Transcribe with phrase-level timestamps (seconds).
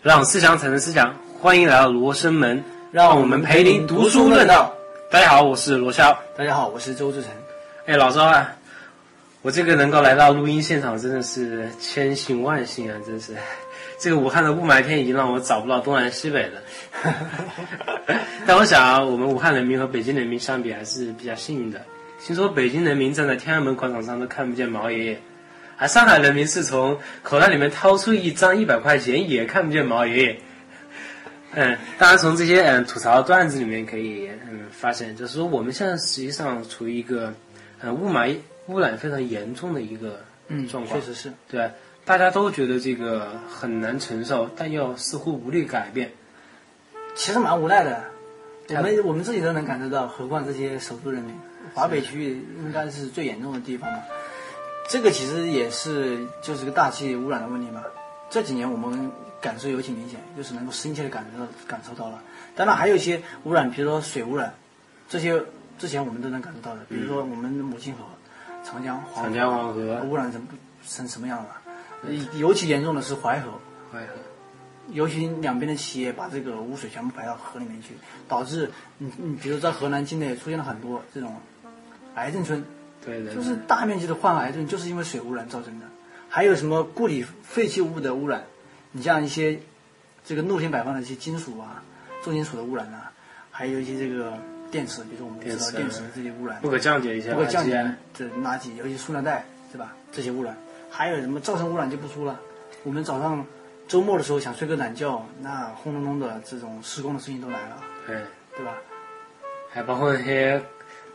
[0.00, 2.62] 让思想产生思想，欢迎来到罗生门，
[2.92, 4.72] 让我们陪您读书论道。
[5.10, 6.16] 大家好，我是罗霄。
[6.36, 7.32] 大家好，我是周志成。
[7.84, 8.48] 哎，老周啊，
[9.42, 12.96] 我这个能够来到录音现场，真的是千幸万幸啊！
[13.04, 13.34] 真是，
[13.98, 16.60] 这个武汉的雾霾天已经让我找不到东南西北了。
[18.46, 21.80] 但我想啊，我们武汉人民和北京人民相比还是比较幸运的。
[22.24, 25.20] 听说北京人民站在天安门广场上都看不见毛爷爷，
[25.78, 30.40] 而上海人民是从口袋里面掏出一张一百块钱也看不见毛爷爷。
[31.52, 37.32] 嗯，当然从这些嗯吐槽段子里面可以嗯发现，就是说我们现在实际上处于一个
[37.80, 41.70] 嗯雾霾污染非常严重的一个嗯状况，确实是对，
[42.04, 46.10] 大家都觉得这个很难承受，但又似乎无力改变。
[47.14, 48.04] 其实蛮无奈的。
[48.68, 51.34] 我们我们自己都能感受到，何况这些首都人民，
[51.72, 54.00] 华北区域应该是最严重的地方嘛。
[54.88, 57.82] 这个其实也是就是个大气污染的问题嘛。
[58.30, 62.22] 这几年我们感受尤其明显，就是能够深切的感受到感受到了。
[62.56, 64.54] 当然还有一些污染，比如说水污染，
[65.08, 65.42] 这些
[65.78, 66.80] 之前我们都能感受到的。
[66.88, 68.00] 比如说我们的母亲河、
[68.64, 70.42] 长江、黄长江黄河污染成
[70.86, 71.48] 成什么样了？
[72.34, 73.50] 尤其严重的是淮河。
[73.92, 74.14] 淮河。
[74.92, 77.94] 尤其两边的企业把这个污水全部排到河里面去，
[78.26, 81.36] 导致你你比如在河南境内出现了很多这种
[82.14, 82.64] 癌症村，
[83.04, 85.86] 对对，就是大面积的患癌症，就是因为水污染造成的。
[86.28, 88.44] 还有什么固体废弃物的污染？
[88.92, 89.58] 你像一些
[90.24, 91.82] 这个露天摆放的一些金属啊、
[92.22, 93.12] 重金属的污染啊，
[93.50, 94.32] 还有一些这个
[94.70, 97.94] 电池，比如说我们知道电池这些污染，不可降解一些不可降解的
[98.42, 99.94] 垃圾，尤其塑料袋，是吧？
[100.12, 100.56] 这些污染，
[100.90, 102.38] 还有什么噪声污染就不说了。
[102.84, 103.44] 我们早上。
[103.88, 108.16] 周末的时候想睡个懒觉，那轰隆隆的这种施工的声音都来了，对
[108.54, 108.74] 对吧？
[109.70, 110.62] 还包括那些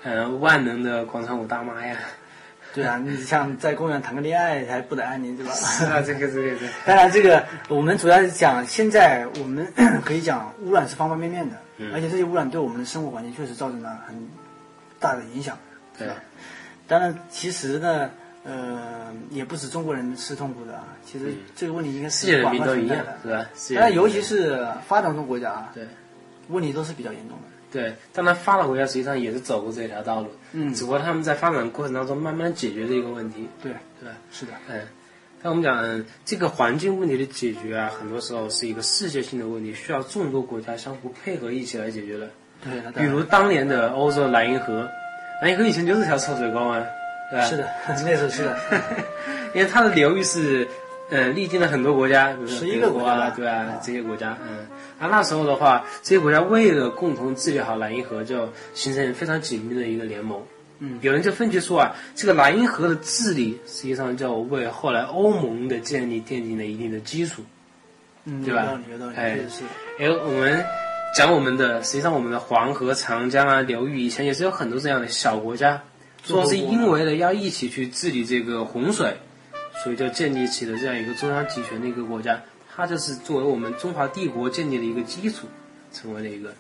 [0.03, 1.97] 嗯万能的广场舞大妈呀。
[2.73, 5.51] 对啊， 你像在公园谈个恋爱还不得安宁，对吧？
[5.53, 6.71] 是啊，这个这个这个。
[6.86, 9.67] 当然，这个我们主要是讲现在我们
[10.03, 11.55] 可以讲污染是方方面面的，
[11.93, 14.15] 而且这些污染对我们的生活环境确实造成了很
[14.99, 15.58] 大的影响，
[15.97, 16.15] 对吧？
[16.87, 18.09] 当然，其实呢。
[18.45, 20.83] 呃，也不止中国人是痛苦的啊。
[21.05, 23.80] 其实这个问题应该是世界人民都一样的，是吧？
[23.80, 25.87] 但尤其是发展中国家啊，对，
[26.49, 27.43] 问题都是比较严重的。
[27.73, 33.50] 对，当然发达国家实际上也是走过这条道路，嗯，只不过他们在发展过程当中慢慢解决这个问题。
[33.64, 34.80] 对，对，是的，嗯。
[35.42, 42.30] 但我们讲这个环境问题的解决啊，很多时候是一个世界性的问题，需要众多国家相互配合一起来解决的。
[42.64, 44.88] 对，比如当年的欧洲莱茵河，
[45.42, 46.82] 莱茵河以前就是条臭水沟啊。
[47.32, 47.67] 对是的，
[48.05, 48.58] 那时候是的，
[49.55, 50.67] 因为它的流域是，
[51.09, 54.65] 呃，历经了很多国家，比如十一个国啊，对啊，这些国家，嗯，
[54.99, 60.42] 啊，那时候的话，这些国家为了共同治理好莱茵河，就形成非常紧密的一个联盟。
[60.80, 67.43] 嗯，有人就分析说啊，这个莱茵河的治理实际上就为后来欧盟的建立奠定了一定的基础，
[68.25, 68.80] 嗯，对吧？
[69.15, 69.63] 哎，是。
[69.99, 70.65] 哎，我们
[71.15, 75.81] 讲我们的，实际上我们的黄河、长江啊流域以前也是有很多这样的小国家。
[76.23, 79.17] 说是因为呢要一起去治理这个洪水，
[79.83, 82.39] 所以就建立起了这样一个中央集权的一个国家，
[82.73, 85.45] 它就是作为我们中华帝国建立的一个基础，
[85.92, 86.54] 成为了一个。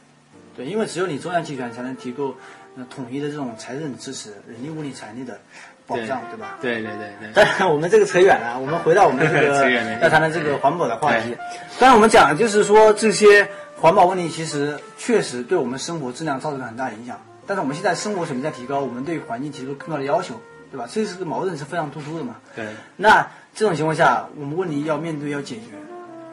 [0.55, 2.35] 对，因为只有你中央集权才能提供
[2.89, 5.39] 统一的这种财政支持、人力、物力、财力的
[5.87, 6.57] 保障，对吧？
[6.61, 7.33] 对对对对。
[7.33, 11.35] 当然，我们这个扯远了，我们回到我们这个要谈的这个环保的话题。
[11.79, 17.19] 当然我们讲的就是说这些环保问题，其实确实对我们生活质量造成了很大影响。
[17.47, 20.35] 但是我们现在生活水平在提高，我们对环境提出更高的要求，
[20.73, 20.87] 对吧？
[20.91, 22.37] 这是个矛盾是非常突出的嘛。
[22.55, 22.65] 对。
[22.97, 25.77] 那这种情况下，我们问题要面对要解决，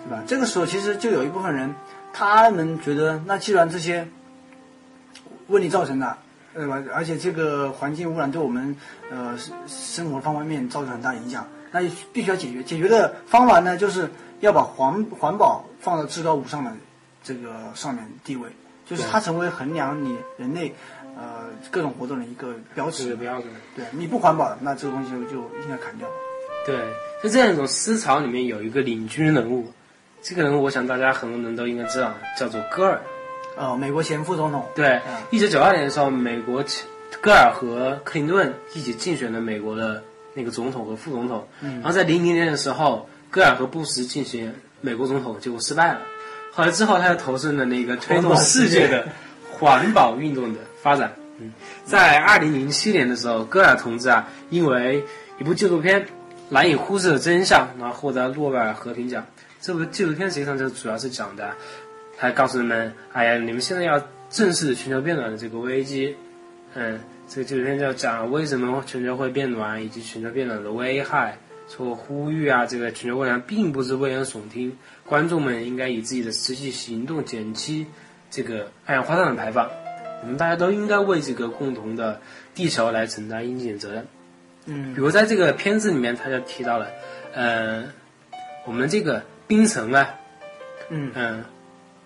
[0.07, 0.23] 对吧？
[0.27, 1.75] 这个时候其实就有一部分人，
[2.15, 4.09] 他们觉得，那既然这些
[5.49, 6.17] 问题造成的，
[6.55, 6.83] 对吧？
[6.95, 8.75] 而且这个环境污染对我们
[9.11, 9.37] 呃
[9.67, 12.63] 生活方方面面造成很大影响，那就必须要解决。
[12.63, 14.09] 解决的方法呢，就是
[14.41, 16.73] 要把环环保放到至高无上的
[17.23, 18.49] 这个上面地位，
[18.87, 20.75] 就是它成为衡量你人类。
[21.21, 23.53] 呃，各种活动的一个标尺，标准。
[23.77, 26.09] 对，你不环保，那这个东西就应该砍掉。
[26.65, 26.77] 对，
[27.23, 29.71] 在这样一种思潮里面，有一个领军人物，
[30.23, 32.99] 这个人物我想大家很多人都应该知道，叫做戈尔。
[33.57, 34.65] 哦，美国前副总统。
[34.75, 34.99] 对，
[35.31, 36.65] 一九九二年的时候，美国
[37.21, 40.03] 戈尔和克林顿一起竞选了美国的
[40.33, 41.47] 那个总统和副总统。
[41.61, 41.75] 嗯。
[41.75, 46.01] 然后在零零年的时候，戈尔和布什竞选美国总统，结果失败了。
[46.53, 49.07] 后来之后，他又投身了那个推动世界的
[49.51, 50.61] 环保运动的。
[50.83, 51.53] 发展，嗯，
[51.85, 55.05] 在二零零七年的时候，戈尔同志啊，因为
[55.39, 56.03] 一部纪录片
[56.49, 59.27] 《难以忽视的真相》，然后获得诺贝尔和平奖。
[59.61, 61.53] 这部纪录片实际上就主要是讲的，
[62.17, 66.17] 他告诉人们，哎呀，你们现在要正视全球变暖的这个危机。
[66.75, 71.37] 嗯，这个纪录片就讲为什么全球会变暖，以及全球变暖的危害。
[71.69, 74.77] 说呼吁啊，这个全球温暖并不是危言耸听，
[75.07, 77.87] 观众们应该以自己的实际行动减轻
[78.29, 79.71] 这个二氧化碳的排放。
[80.23, 82.21] 我们大家都应该为这个共同的
[82.55, 84.07] 地球来承担应尽的责任。
[84.67, 86.87] 嗯比如在这个片子里面，他就提到了，
[87.33, 87.85] 呃，
[88.67, 90.15] 我们这个冰层啊，
[90.91, 91.45] 嗯嗯，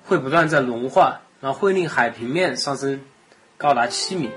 [0.04, 3.00] 会不断在融化，然后会令海平面上升
[3.58, 4.30] 高达七米，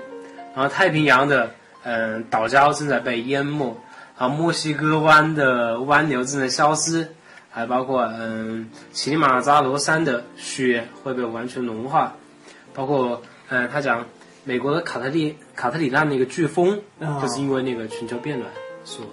[0.54, 1.50] 然后太平洋的
[1.84, 3.76] 嗯岛礁正在被淹没，
[4.18, 7.06] 然后墨西哥湾的湾流正在消失，
[7.50, 12.16] 还包括嗯乞力马扎罗山的雪会被完全融化，
[12.74, 14.06] 包括嗯他讲
[14.44, 18.50] 美国的卡特里卡特里娜那个飓风，啊就是因为那个全球变暖
[18.84, 19.06] 所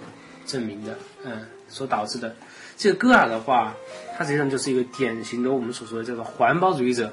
[0.46, 2.34] 证明的，嗯，所导致的。
[2.76, 3.74] 这个戈尔的话，
[4.16, 7.12] 他实际上就是一个典型的我们所说的叫做环保主义者。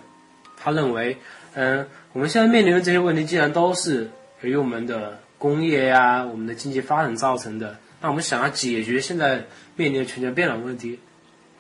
[0.57, 1.17] 他认为，
[1.53, 4.09] 嗯，我们现在面临的这些问题，既然都是
[4.41, 10.99] 由于我们的工业呀、我们的经济发展造成的，那我们想要解决现在面临的全球变暖问题，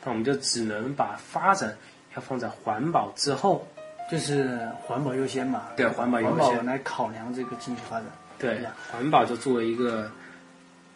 [0.03, 1.77] 那我们就只能把发展
[2.15, 3.67] 要放在环保之后。
[4.11, 8.05] 就是环保优先嘛，对环保优先环保来考量这个经济发展。
[8.37, 8.59] 对
[8.91, 10.11] 环保就作为一个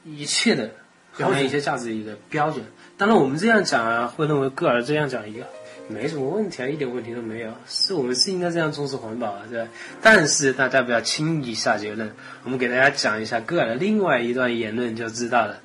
[0.03, 0.69] 一切的
[1.13, 2.63] 衡量一切价值的一个标准。
[2.97, 5.45] 当然，我们这样讲啊，会认为戈尔这样讲一个
[5.87, 7.51] 没什么问题啊，一点问题都没有。
[7.65, 9.69] 是我们是应该这样重视环保啊，对吧？
[10.01, 12.11] 但是大家不要轻易下结论。
[12.43, 15.59] 我们给大家讲一下戈尔的另外一段言论就知道了。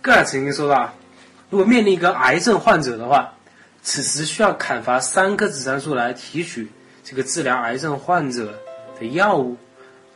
[0.00, 0.92] 戈尔曾经说到，
[1.50, 3.34] 如果面临一个癌症患者的话，
[3.82, 6.68] 此时需要砍伐三棵紫杉树来提取
[7.04, 8.58] 这个治疗癌症患者
[8.98, 9.56] 的药物。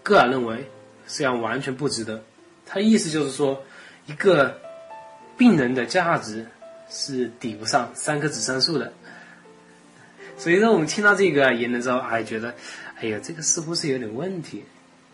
[0.03, 0.71] 个人认为
[1.09, 2.23] 这样完全不值得。
[2.65, 3.63] 他意思就是说，
[4.07, 4.57] 一个
[5.37, 6.47] 病人的价值
[6.89, 8.93] 是抵不上三棵紫杉树的。
[10.39, 12.55] 所以说，我们听到这个言论之后，还觉得，
[13.01, 14.65] 哎呀，这个似乎是有点问题，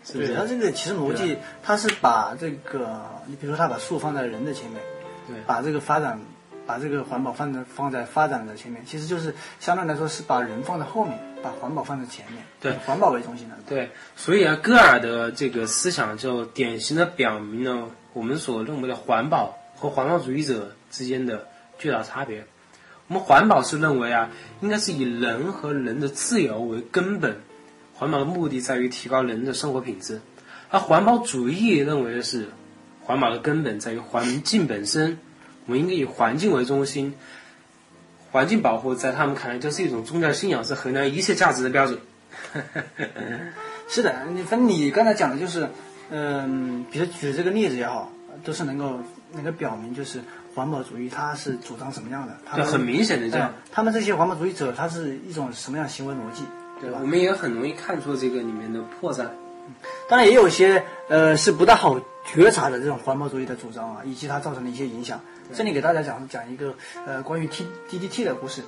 [0.03, 0.35] 是不对，是？
[0.35, 4.81] 它这个其实逻辑，他是把这个，你比如说，他把树放在人的前面，
[5.27, 6.19] 对把这个发展，
[6.65, 13.55] 把这个环保放在放在发展的前面，其实就是相对来说是把人放在后面，把环保放在前面，对环保为中心的。
[13.67, 22.45] 对，所以啊，戈尔的这个思想就典型的表明了我们所认为的环保和环保主义者之间的巨大差别。
[23.07, 24.29] 我们环保是认为啊，
[24.61, 27.35] 应该是以人和人的自由为根本，
[27.93, 30.21] 环保的目的在于提高人的生活品质，
[30.69, 32.47] 而环保主义认为的是，
[33.01, 35.19] 环保的根本在于环境本身，
[35.65, 37.13] 我们应该以环境为中心。
[38.31, 41.99] 环境保护在他们看来就是一种宗教信仰，是衡量一切价值的标准。
[43.87, 45.69] 是的，你反正你刚才讲的就是，
[46.09, 48.11] 嗯，比如举的这个例子也好，
[48.43, 48.99] 都是能够
[49.33, 50.19] 能够表明，就是
[50.55, 53.53] 环保主义它是主张什么样的，他们就很明显的这样哎。
[53.71, 56.43] 他们这些环保主义者，他是一种什么样的行为逻辑，
[56.81, 57.05] 对吧我？
[57.05, 59.27] 们也很容易看出这个里面的破绽。
[60.09, 65.19] 当然也有一些呃是不大好觉察的这种环保主义的主张啊，以及它造成的一些影响。
[65.53, 66.73] 这里给大家讲讲一个
[67.05, 68.63] 呃关于 T DDT 的故事。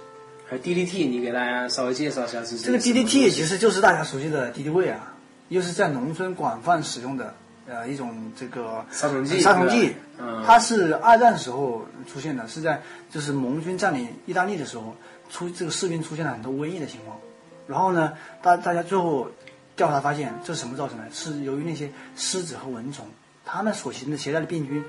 [0.47, 5.13] 还有 DDT，你给大家稍微介绍一下是这个 DDT 其实就是大家熟悉的敌敌畏啊，
[5.49, 7.33] 又是在农村广泛使用的
[7.67, 10.43] 呃一种这个杀虫剂杀虫剂，嗯。
[10.45, 14.95] 它是二战时候出现的，是在就是盟军占领意大利的时候
[15.31, 17.17] 出这个士兵出现了很多瘟疫的情况，
[17.65, 18.13] 然后呢，
[18.43, 19.27] 大大家最后
[19.75, 21.03] 调查发现这是什么造成的？
[21.11, 23.05] 是由于那些虱子和蚊虫，
[23.45, 24.83] 它们所携的携带的病菌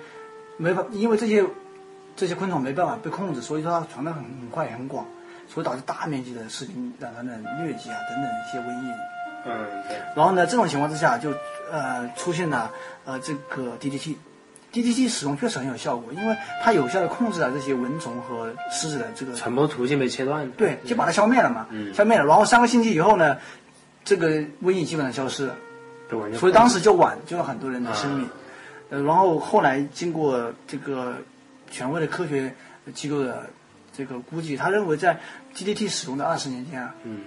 [0.57, 1.45] 没法，因为这些
[2.15, 5.05] 这些昆虫没办法被控制，所以说它传得很很快很广，
[5.49, 8.91] 所以导致大面积的士兵染上了疟疾啊等等一些瘟疫。
[9.49, 9.53] 嗯，
[9.89, 11.33] 对，然后呢，这种情况之下就
[11.71, 12.71] 呃出现了
[13.05, 14.17] 呃这个 DDT。
[14.73, 20.51] DDT 使用确实很有效果，因为它有效的控制了这些蚊虫和虱子的这个传播途径被切断。
[20.51, 22.27] 对，就把它消灭了嘛，嗯消灭了。
[22.27, 23.39] 然后三个星期以后呢，
[24.07, 24.31] 这个
[24.63, 25.57] 瘟疫基本上消失了，
[26.39, 28.29] 所以当时就挽救了很多人的生啊命。
[28.89, 31.17] 呃，然后后来经过这个
[31.73, 32.55] 权威的科学
[32.95, 33.51] 机构的
[33.93, 35.19] 这个估计，他认为在
[35.53, 37.23] GDT 使用的二十年间啊，嗯，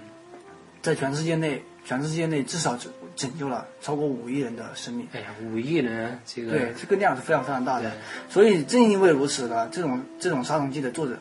[0.82, 5.06] 在全世界内，全世界内至少拯拯救了超过五亿人的生命。
[5.12, 7.92] 哎呀，五亿人，这个对，这个量是非常非常大的。
[8.30, 11.20] 所以正因为如此呢，这种这种杀虫剂的作者，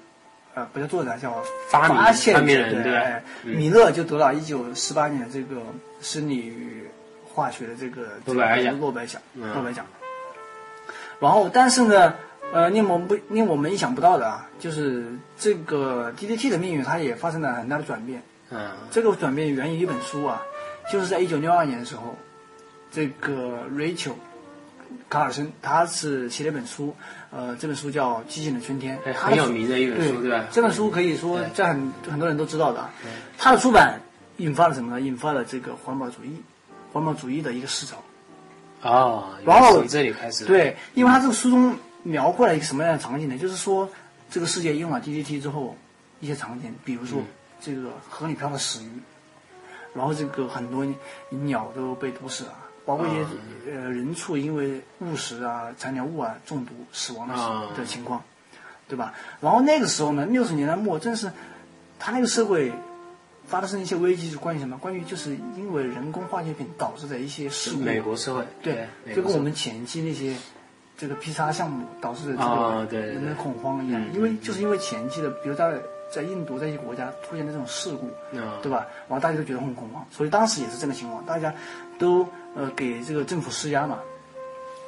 [0.58, 5.62] 呃，不叫作者，叫发现发明人对米勒就得了一九四八年这个
[6.00, 6.84] 生理与
[7.32, 9.86] 化学的这个诺贝尔奖诺贝尔奖，嗯诺贝尔奖。
[11.20, 12.12] 然后，但是呢，
[12.52, 15.06] 呃，令我们不令我们意想不到的啊，就是
[15.38, 18.20] 这个 DDT 的命运，它也发生了很大的转变。
[18.50, 20.42] 嗯，这个转变源于一本书啊，
[20.92, 22.16] 就是在一九六二年的时候，
[22.90, 24.14] 这个 Rachel
[25.08, 26.94] 卡尔森他是写了一本书，
[27.30, 30.46] 呃，这本书叫《寂静的春天很有名的一本书，对吧？
[30.50, 32.88] 这本书可以说在很很多人都知道的
[33.38, 34.00] 他，的出版
[34.38, 35.00] 引发了什么呢？
[35.00, 36.42] 引发了这个环保主义，
[36.92, 37.96] 环保主义的一个思潮。
[38.82, 43.36] 哦，然后从这里开始，，对，因为他这个书中描绘了一个什么样的场景呢？
[43.36, 43.88] 就是说，
[44.30, 45.76] 这个世界用了 DDT 之后，
[46.20, 47.20] 一些场景，比如说
[47.60, 48.90] 这个河里漂的死鱼，
[49.94, 50.86] 然后这个很多
[51.30, 52.54] 鸟都被毒死了，
[52.88, 53.26] 包括一些、
[53.66, 57.68] 呃人畜因为误食啊、残留物啊中毒死亡的、啊。
[57.76, 58.22] 的情况，
[58.88, 59.12] 对吧？
[59.42, 61.30] 然后那个时候呢，六十年代末正是
[61.98, 62.72] 他那个社会
[63.46, 64.78] 发生一些危机，是关于什么？
[64.78, 70.34] 关于就是因为人工化学品导致的一些事故，美国社会，对，就跟我们前期那些
[70.96, 75.78] 这个 P 叉项目导致的这个人的恐慌一样，嗯因为就是因为前期的，比如在
[76.10, 78.06] 在印度这些国家出现的这种事故，
[78.38, 78.86] 啊对吧？
[79.08, 81.54] 然后大家都觉得很恐慌，所以当时也是这个情况，大家
[81.98, 83.98] 都呃给这个政府施压嘛。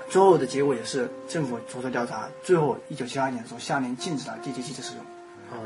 [0.08, 5.04] 最后的结果也是政府着手调查，最后一九七二年的时候下令禁止了 DDT 的使用。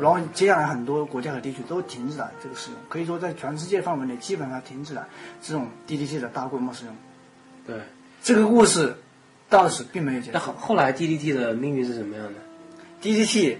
[0.00, 5.06] 然后接下来很多国家和地区都停止了这个使用，可以说在全世界范围内基本上停止了
[5.42, 6.94] 这种 DDT 的大规模使用。
[7.66, 7.80] 对。
[8.22, 8.96] 这个故事
[9.50, 10.54] 到此并没有结束那后。
[10.54, 12.40] 后来 DDT 的命运是什么样的
[13.02, 13.58] ？DDT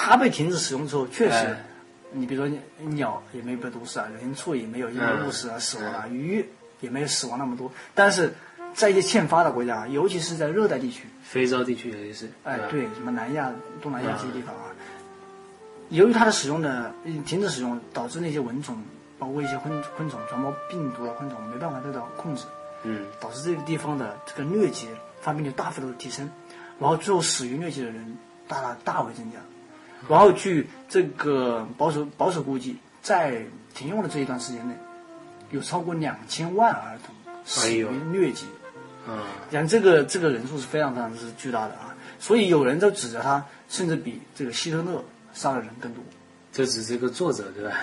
[0.00, 1.64] 它被停止使用之后，确实，哎。
[2.10, 6.42] 你比如说鸟也没有被毒死啊，人畜也没有因为误食而死亡啊，鱼
[6.80, 7.70] 也没有死亡那么多。
[7.94, 8.32] 但是
[8.72, 13.52] 在一些欠发达国家，尤其是在热带地区，非洲地区尤其是，哎对，什么南亚、
[13.82, 14.72] 东南亚这些地方啊，
[15.90, 18.82] 由于它的使用的嗯停止使用，导致那些蚊虫，
[19.18, 22.44] 包括一些昆昆虫传播病毒的昆虫没办法得到控制，
[22.84, 24.88] 嗯，导致这个地方的这个疟疾
[25.20, 26.26] 发病率大幅度提升，
[26.80, 28.16] 然后最后死于疟疾的人
[28.48, 29.36] 大大大为增加，
[30.06, 33.42] 然后据这个保守保守估计，在
[33.74, 34.74] 停用的这一段时间内，
[35.50, 37.14] 有超过两千万儿童
[37.44, 38.44] 死于疟疾。
[39.08, 39.18] 嗯，
[39.50, 45.02] 讲这个这个人数是非常非常之巨大的啊，所以有人就指着他，甚至比这个希特勒
[45.32, 46.04] 杀的人更多。
[46.52, 47.76] 这只是个作者，对吧？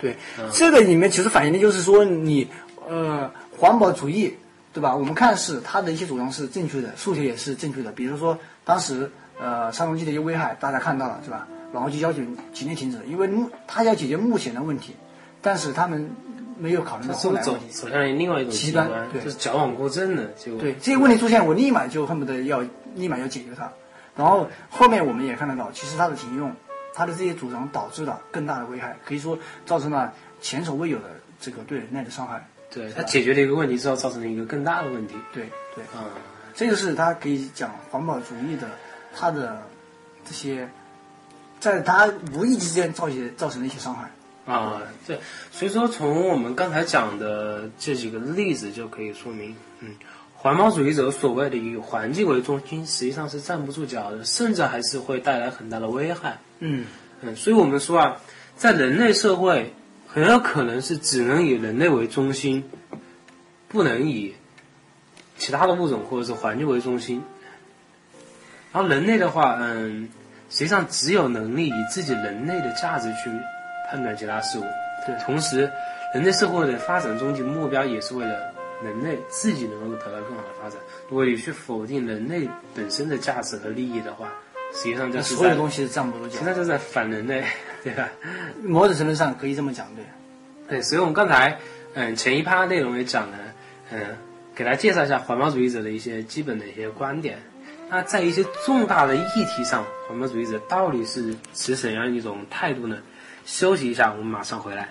[0.00, 0.16] 对，
[0.52, 2.48] 这个里面其实反映的就是说你
[2.88, 4.34] 呃环保主义，
[4.72, 4.94] 对吧？
[4.94, 7.92] 我们看似他的一些主张是正确的，诉求也是正确的。
[7.92, 9.10] 比如说当时
[9.44, 11.46] 呃杀虫剂的一些危害，大家看到了是吧？
[11.72, 12.22] 然后就要求
[12.52, 14.94] 急令停止，因为目他要解决目前的问题，
[15.42, 16.08] 但是他们
[16.56, 17.42] 没有考虑到后来。
[17.42, 17.58] 走
[17.90, 22.62] 向另外一种极端端，对就是矫枉过正的，就对这些问题出现，我立马就恨不得要
[22.94, 23.70] 立马要解决它。
[24.16, 26.52] 然后后面我们也看得到，其实它的停用，
[26.94, 29.36] 它的这些主张导致了更大的危害，可以说
[29.66, 31.10] 造成了前所未有的
[31.40, 32.46] 这个对人类的伤害。
[32.70, 35.14] 对他解决了一个问题之后，造成了一个更大的问题。
[35.32, 36.04] 对对，嗯，
[36.54, 38.68] 这个是他可以讲环保主义的
[39.16, 39.62] 它的
[40.24, 40.68] 这些，
[41.60, 44.10] 在他无意之间造些造成的一些伤害。
[44.46, 45.18] 啊，对，
[45.50, 49.94] 所以说从我们刚才讲的这几个例子就可以说明，嗯，
[50.34, 56.38] 环保主义者所谓的以环境为中心，实际上是站不住脚的，甚至还是会带来很大的危害。
[56.58, 56.84] 嗯，
[57.22, 58.20] 嗯，所以我们说啊，
[58.54, 59.72] 在人类社会，
[60.06, 62.64] 很有可能是只能以人类为中心，
[63.68, 64.34] 不能以
[65.38, 67.22] 其他的物种或者是环境为中心。
[68.74, 70.08] 然后人类的话，嗯，
[70.50, 73.30] 实际上只有能力以自己人类的价值去
[73.88, 74.64] 判断其他事物。
[75.06, 75.70] 对同时，
[76.12, 78.52] 人类社会的发展终极目标也是为了
[78.82, 80.78] 人类自己能够得到更好的发展。
[81.08, 84.28] 如果你去否定人类本身的价值和利益的话，
[84.72, 86.44] 实际上就是所有东西是站不住脚实际。
[86.44, 87.44] 上就是在反人类，
[87.84, 88.08] 对吧？
[88.60, 90.04] 某种程度上可以这么讲，对。
[90.66, 91.56] 对，所以我们刚才
[91.92, 93.36] 嗯前一趴内容也讲了，
[93.92, 94.00] 嗯，
[94.52, 97.38] 给大家介绍一下环保主义者的一些基本的一些观点。
[97.94, 102.98] 那在一些重大的议题上，环保主义者到底是持怎样一种态度呢？
[103.44, 104.88] 休息一下，我们马上回来。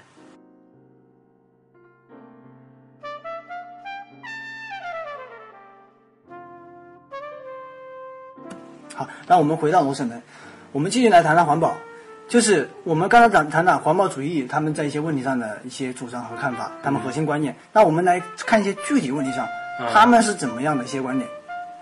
[8.95, 10.23] 好，那我们回到罗生门，
[10.71, 11.75] 我们继续来谈谈环保。
[12.29, 17.53] 就是我们刚才讲谈谈环保主义，他们在一些问题上的一些主张和看法，他们核心观念。
[17.73, 19.45] 那我们来看一些具体问题上，
[19.91, 21.29] 他们是怎么样的一些观点。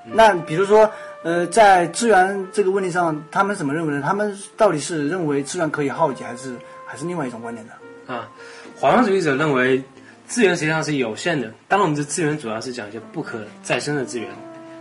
[0.03, 0.89] 那比如说，
[1.23, 4.01] 呃，在资源这个问题上，他们怎么认为呢？
[4.01, 7.73] 他们到底是认为资源可以耗竭，还是还是另外一种观点呢？
[8.07, 8.27] 啊，
[8.75, 9.83] 环保主义者认为
[10.25, 14.29] 资源实际上是有限的，当然我们这资源主要是讲一些不可再生的资源。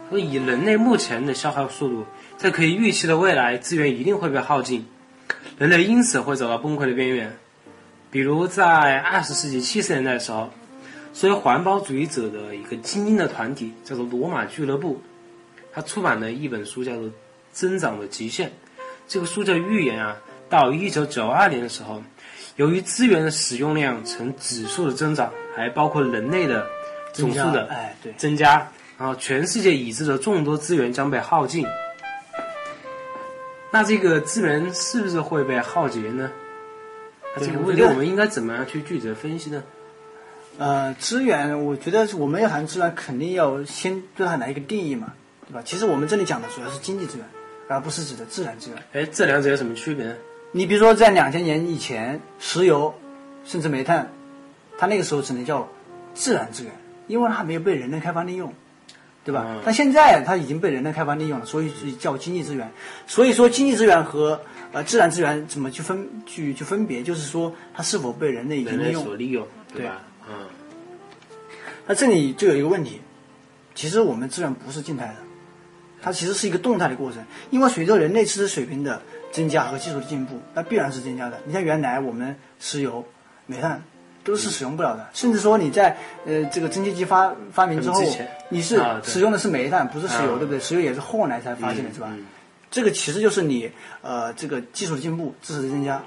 [0.08, 2.04] 所以以人类目前的消耗速度，
[2.36, 4.84] 在可以预期的未来，资源一定会被耗尽，
[5.58, 7.36] 人类因此会走到崩溃的边缘。
[8.10, 10.50] 比如在二十世纪七十年代的时候，
[11.12, 15.00] 作为环保主义者的一个精英的团体叫做罗马俱乐部，
[15.72, 17.04] 他出版了一本书叫做
[17.52, 18.48] 《增长的极限》。
[19.08, 20.16] 这个书叫预言啊，
[20.48, 22.02] 到一九九二年的时候，
[22.56, 26.66] 由于资源的使用量呈指数的增长，还包括人类的
[27.12, 31.66] 总数的哎，对，增加，然后全世界已知的众多资源将被耗尽。
[33.72, 36.30] 那这个资源是不是会被耗竭呢？
[37.36, 39.62] 那这个问题我们应该怎么样去具体的分析呢？
[40.58, 45.14] 呃，资源，我觉得我们要谈资源，肯定要先对它来一个定义嘛。
[45.50, 45.62] 对吧？
[45.64, 47.26] 其实我们这里讲的主要是经济资源，
[47.66, 48.82] 而不是指的自然资源。
[48.92, 50.14] 哎，这两者有什么区别呢？
[50.52, 52.94] 你比如说，在两千年以前，石油
[53.44, 54.08] 甚至煤炭，
[54.78, 55.68] 它那个时候只能叫
[56.14, 56.72] 自然资源，
[57.08, 58.54] 因为它还没有被人类开发利用，
[59.24, 59.44] 对吧？
[59.48, 62.70] 嗯但现在它已经被人类开发利用了，所以是叫经济资源。
[63.06, 64.40] 所以说，经济资源和
[64.72, 69.04] 呃自然资源怎么去分去去分别，就是说它是否被人类已经利用。
[69.04, 70.02] 所利用，对吧？
[70.28, 70.46] 嗯，
[71.86, 73.00] 那这里就有一个问题，
[73.74, 75.14] 其实我们资源不是静态的，
[76.02, 77.24] 它其实是一个动态的过程。
[77.50, 79.00] 因为随着人类知识水平的
[79.32, 81.38] 增加和技术的进步，那必然是增加的。
[81.44, 83.04] 你像原来我们石油、
[83.46, 83.82] 煤炭
[84.24, 90.60] 都是使用不了的，甚至说你在呃这个蒸汽机发发明之后之，你是使用的是煤炭，不是石油，啊对不对？
[90.60, 92.08] 石油也是后来才发现的，是吧？
[92.10, 92.26] 嗯
[92.70, 93.68] 这个其实就是你
[94.00, 96.00] 呃这个技术的进步、知识的增加，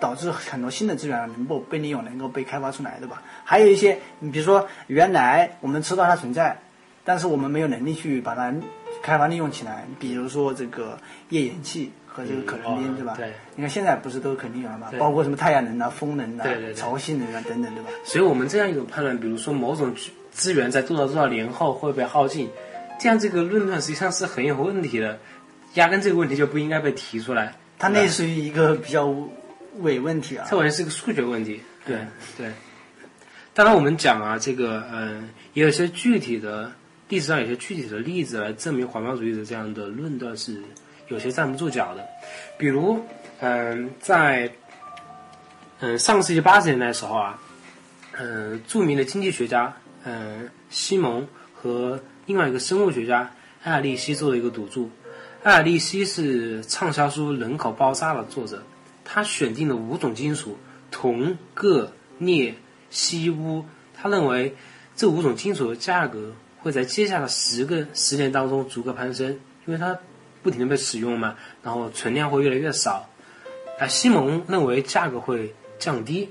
[0.00, 3.22] 导致很多新的资源能够被利用、能够被开发出来，对吧？
[3.44, 6.60] 还有一些，你比如说原来我们知道它存在，
[7.04, 8.54] 但是我们没有能力去把它
[9.02, 10.98] 开发利用起来，比如说这个
[11.30, 13.14] 页岩气和这个可燃冰，嗯对吧？
[13.16, 13.32] 对。
[13.56, 14.90] 你看现在不是都可利用了吗？
[14.98, 16.44] 包括什么太阳能啊、风能啊
[16.76, 17.90] 潮汐能啊等等，对吧？
[18.04, 19.92] 所以我们这样一种判断，比如说某种
[20.30, 22.48] 资源在多少多少年后会被耗尽，
[23.00, 25.18] 这样这个论断实际上是很有问题的，
[25.74, 27.54] 压根这个问题就不应该被提出来。
[27.78, 29.12] 它类似于一个比较
[29.80, 30.46] 伪问题啊。
[30.48, 31.60] 这完全是个数学问题。
[31.84, 31.96] 对
[32.36, 32.52] 对。
[33.54, 36.72] 当然，我们讲啊，这个嗯、呃也有一些具体的
[37.12, 40.62] 历史上有些具体的例子来证明环保主义的这样的论断是
[41.08, 42.02] 有些站不住脚的。
[42.56, 42.98] 比如，
[43.40, 44.50] 嗯、在
[45.80, 47.38] 嗯、上世纪八十年代的时候啊，
[48.12, 53.30] 嗯、著名的经济学家嗯、西蒙和另外一个生物学家
[53.62, 54.88] 艾尔利希做了一个赌注。
[55.42, 58.62] 艾尔利希是畅销书《人口爆炸》的作者，
[59.04, 60.56] 他选定了五种金属：
[60.90, 62.54] 铜、铬、镍、
[62.88, 63.66] 锡、钨。
[63.94, 64.56] 他认为
[64.96, 69.28] 这五种金属的价格会在接下来十个十年当中逐个攀升，
[69.66, 69.98] 因为它
[70.42, 73.06] 不停的被使用嘛，然后存量会越来越少。
[73.80, 76.28] 啊西蒙认为价格会降低，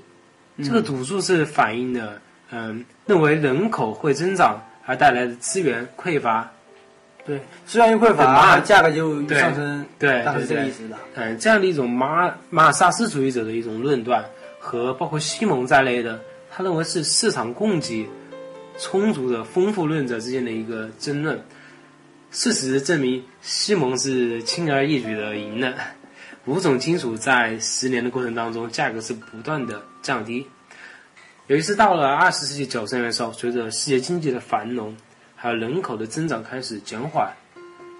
[0.64, 2.18] 这个赌注是反映的，
[2.50, 6.50] 嗯，认为人口会增长而带来的资源匮乏。
[7.24, 10.96] 对，资源一匮乏，价格就上升，对大概是这个对意思的。
[11.14, 14.24] 嗯，这样的一种马马尔萨斯主义者的一种论断，
[14.58, 16.18] 和包括西蒙在内的，
[16.50, 18.08] 他认为是市场供给
[18.78, 21.42] 充足的丰富论者之间的一个争论。
[22.30, 25.74] 事实证明，西蒙是轻而易举的赢了。
[26.46, 30.46] 五种金属在十年的过程当中，价格是不断的降低。
[31.46, 34.96] 尤其是到了二十世纪九十年的时候，随着世界经济的繁荣，
[35.36, 37.30] 还有人口的增长开始减缓，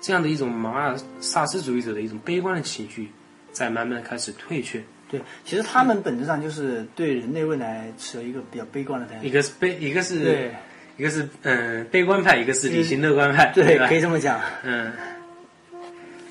[0.01, 3.11] 这样的一种马尔萨斯主义者的一种悲观的情绪，
[3.53, 4.83] 在慢慢开始退却。
[5.12, 9.31] 对，其实他们本质上就是对人类未来持有一一个比较悲观的态度一。
[9.31, 10.55] 个是悲，一个是对
[10.96, 14.40] 一个是嗯悲观派，一个是理性乐观派，对，吧可以这么讲。
[14.62, 14.90] 嗯，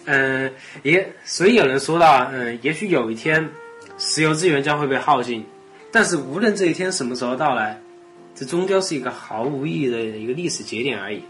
[0.06, 3.48] 嗯，也所以有人说到，嗯，也许有一天
[4.00, 5.46] 石油资源将会被耗尽，
[5.92, 7.80] 但是无论这一天什么时候到来，
[8.34, 11.22] 这终究是一个毫无意义的一个历史节点而已。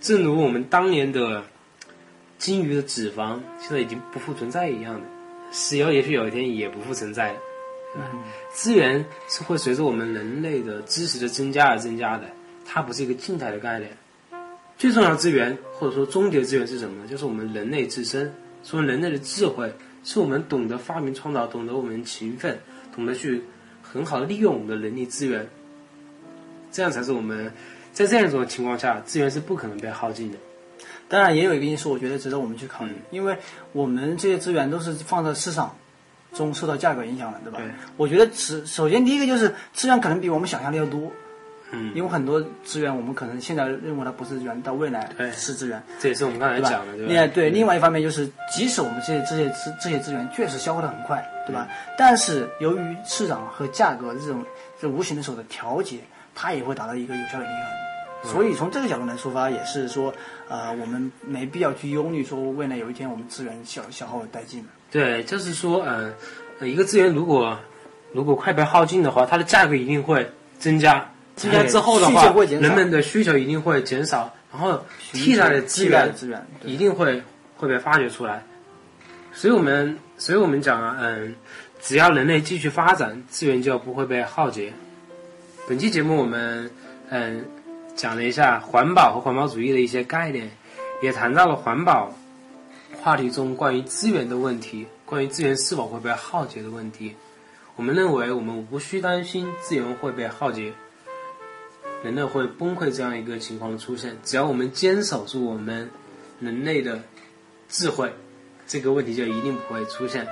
[0.00, 1.44] 正如我们当年的
[2.38, 5.00] 鲸鱼的脂肪现在已经不复存在一样的，
[5.50, 7.38] 石油也许有一天也不复存在的。
[8.52, 12.24] 资源是会随着我们人类的知识的增加而增加的，
[12.64, 13.90] 它不是一个静态的概念。
[14.78, 17.08] 最重要的资源或者说终极资源是什么呢？
[17.08, 18.32] 就是我们人类自身，
[18.62, 19.70] 是我们人类的智慧，
[20.04, 22.58] 是我们懂得发明创造，懂得我们勤奋，
[22.94, 23.42] 懂得去
[23.82, 25.46] 很好的利用我们的人力资源，
[26.70, 27.52] 这样才是我们
[27.92, 30.38] 在这样一种情况下，资源是不可能被耗尽的。
[31.10, 33.36] 当然，也有一个因素，我觉得值得我们去考虑，嗯因为
[33.72, 35.74] 我们这些资源都是放在市场
[36.32, 37.58] 中受到价格影响的，对吧？
[37.58, 41.10] 对我觉得首首先第一个就是资源可能比我们想象的要多，
[41.72, 46.96] 嗯，因为很多资源我们可能现在认为它不是资源，到未来是资源，这也是我们刚才讲的，？
[46.96, 47.08] 对吧？
[47.08, 51.66] 另外，对，另外一方面就是，即使我们这些这些资这些资源确实消耗的很快，对吧？
[51.98, 54.44] 但是由于市场和价格的这种
[54.80, 55.98] 这无形的手的调节，
[56.36, 57.79] 它也会达到一个有效的平衡。
[58.22, 60.12] 所以从这个角度来出发，也是说，
[60.48, 64.68] 呃，我们没必要去忧虑说未来有一天我们资源消消耗殆尽了。
[64.90, 66.12] 对，就是说，嗯、
[66.58, 67.58] 呃，一个资源如果
[68.12, 77.22] 如果快被耗尽的话，它的价格一定会增加，增加之后的需话人们的需求一定会减少，然后替代的资源资源，一定会
[77.56, 78.44] 会被发掘出来。
[79.32, 81.36] 所以我们，所以我们讲啊，嗯，
[81.80, 84.72] 只要人类继续发展，资源就不会被耗竭。
[85.68, 86.68] 本期节目我们
[87.10, 87.44] 嗯
[88.00, 90.50] 讲了一下环保和环保主义的一些概念，
[91.02, 92.10] 也谈到了环保
[92.98, 97.14] 话题中关于资源的问题，关于资源是否会被耗竭的问题。
[97.76, 100.72] 我们认为，我们无需担心资源会被耗竭，
[102.02, 104.16] 人类会崩溃这样一个情况的出现。
[104.24, 105.90] 只要我们坚守住我们
[106.40, 107.02] 人类的
[107.68, 108.10] 智慧，
[108.66, 110.26] 这个问题就一定不会出现。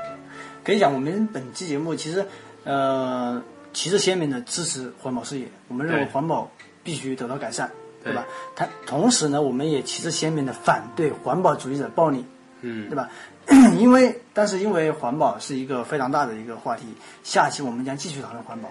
[0.64, 2.26] 可以讲，我们本期节目其实，
[2.64, 3.42] 呃，
[3.74, 6.50] 旗帜鲜明的支持环保事业，我们认为环保
[6.88, 7.68] 必须得到改善，
[8.02, 8.24] 对对吧？
[8.56, 12.24] 它同时呢，我们也旗帜鲜明的反对环保主义者暴力，
[12.62, 13.10] 嗯对，吧？
[13.78, 16.86] 因为，但是因为环保是一个非常大的一个话题，
[17.22, 18.70] 下期我们将继续讨论环保，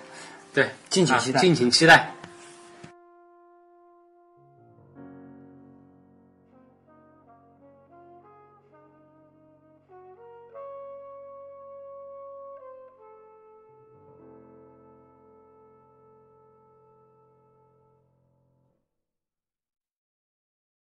[0.52, 2.12] 对，敬请期待啊敬请期待。